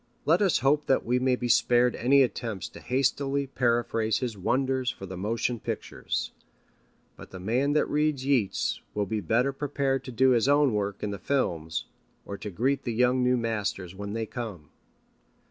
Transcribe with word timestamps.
Let 0.25 0.41
us 0.41 0.61
hope 0.65 0.87
that 0.87 1.05
we 1.05 1.19
may 1.19 1.35
be 1.35 1.47
spared 1.47 1.95
any 1.95 2.23
attempts 2.23 2.67
to 2.69 2.79
hastily 2.79 3.45
paraphrase 3.45 4.17
his 4.17 4.35
wonders 4.35 4.89
for 4.89 5.05
the 5.05 5.15
motion 5.15 5.59
pictures. 5.59 6.31
But 7.15 7.29
the 7.29 7.39
man 7.39 7.73
that 7.73 7.85
reads 7.87 8.25
Yeats 8.25 8.81
will 8.95 9.05
be 9.05 9.19
better 9.19 9.53
prepared 9.53 10.03
to 10.05 10.11
do 10.11 10.31
his 10.31 10.47
own 10.47 10.73
work 10.73 11.03
in 11.03 11.11
the 11.11 11.19
films, 11.19 11.85
or 12.25 12.35
to 12.39 12.49
greet 12.49 12.81
the 12.81 12.93
young 12.93 13.21
new 13.21 13.37
masters 13.37 13.93
when 13.93 14.13
they 14.13 14.25
come. 14.25 14.71